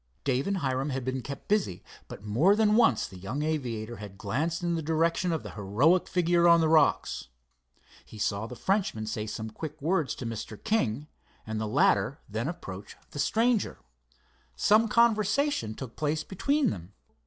Dave 0.23 0.47
and 0.47 0.57
Hiram 0.57 0.89
had 0.89 1.05
been 1.05 1.21
kept 1.21 1.47
busy, 1.47 1.83
but 2.07 2.23
more 2.23 2.55
than 2.55 2.75
once 2.75 3.05
the 3.05 3.19
young 3.19 3.43
aviator 3.43 3.97
had 3.97 4.17
glanced 4.17 4.63
in 4.63 4.73
the 4.73 4.81
direction 4.81 5.31
of 5.31 5.43
the 5.43 5.51
heroic 5.51 6.07
figure 6.07 6.47
on 6.47 6.59
the 6.59 6.67
rocks. 6.67 7.27
He 8.03 8.17
saw 8.17 8.47
the 8.47 8.55
Frenchman 8.55 9.05
say 9.05 9.27
some 9.27 9.51
quick 9.51 9.79
words 9.79 10.15
to 10.15 10.25
Mr. 10.25 10.57
King, 10.63 11.07
and 11.45 11.61
the 11.61 11.67
latter 11.67 12.17
then 12.27 12.47
approach 12.47 12.95
the 13.11 13.19
stranger. 13.19 13.77
Some 14.55 14.87
conversation 14.87 15.75
took 15.75 15.95
place 15.95 16.23
between 16.23 16.71
them. 16.71 16.93